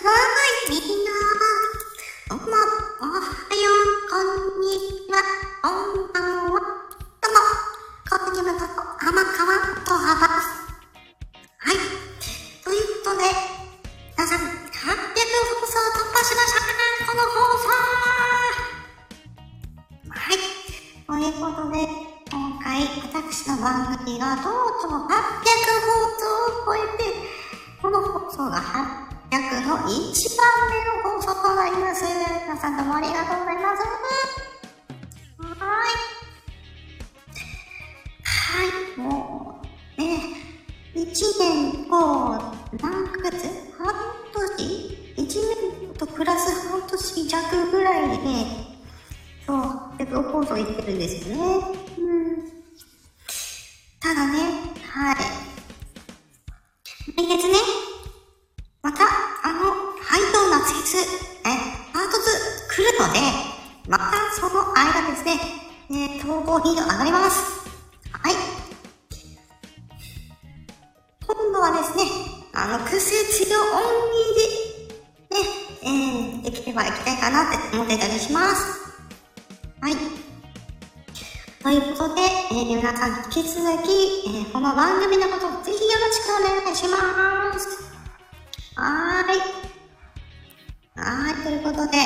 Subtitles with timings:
[0.00, 0.08] ー
[0.72, 1.12] い、みんな。
[2.30, 2.56] どうも、
[3.00, 5.20] おはよう、こんにちは、
[5.60, 6.56] こんばんは。
[7.20, 7.36] どうも、
[8.08, 10.24] こんにちはと、天川とはば。
[11.58, 11.76] はい。
[12.64, 13.24] ということで、
[14.16, 16.64] 皆さん、800放送突破しました
[17.04, 17.68] この放送
[20.08, 20.40] はい。
[21.06, 21.76] ということで、
[22.30, 26.24] 今回、私の番組がとうとう800放送
[26.62, 27.04] を超えて、
[27.82, 29.09] この放送が800
[29.58, 32.04] の1番目の放送となります。
[32.46, 33.82] 皆さんどうもありがとうございます。
[35.38, 36.00] はーい。
[38.22, 38.64] は
[38.96, 39.60] い、も
[39.98, 40.04] う、ね、
[40.94, 41.04] 1
[41.40, 41.90] 年と
[42.80, 43.48] 何ヶ月？
[43.76, 43.92] 半
[44.56, 44.64] 年
[45.16, 48.26] ?1 年とプラス半年弱ぐらいで、ね
[49.46, 49.56] そう、
[49.98, 51.42] 800放送いってるんですよね。
[51.98, 52.00] う
[52.36, 52.36] ん。
[53.98, 54.38] ただね、
[54.88, 55.16] はい。
[57.16, 61.50] 来月ね、ーナツフェス、え、
[61.92, 62.30] パート2
[62.68, 63.20] 来るので、
[63.88, 64.04] また
[64.34, 65.38] その間ですね、
[65.90, 67.68] えー、統合費が上がります。
[68.12, 68.34] はい。
[71.26, 72.04] 今度はですね、
[72.54, 74.48] あの、癖強オンリー
[75.28, 75.46] で、ね、
[75.82, 78.80] えー、できれば行きたいかなって思ってたりします。
[79.80, 79.94] はい。
[81.62, 87.89] ということで、えー、皆さん引き続き、えー、この番組のことをぜひよろしくお願いします。
[91.80, 92.04] ことで、は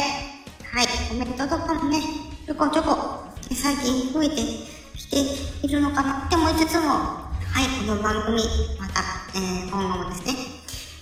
[0.83, 1.99] い、コメントとかもね、
[2.47, 7.27] ちょこちょこ、最近増えてきているのかなって思いつつも、は
[7.59, 8.39] い、この番組、
[8.79, 9.03] また、
[9.35, 10.35] えー、今後もですね、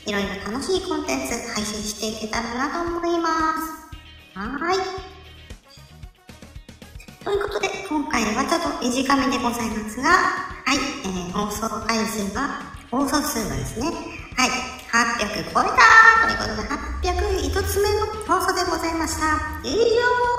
[0.07, 4.39] いろいろ楽しいコンテンツ配信していけたらなと思います。
[4.39, 4.79] はーい。
[7.25, 10.17] ということで、今回はちょっと短めでございますが、は
[10.73, 14.51] い、えー、放送回数が、放送数がですね、はい、
[14.89, 15.83] 800超えた
[16.27, 19.61] ということで、800 1つ目の放送でございました。
[19.63, 20.32] 以上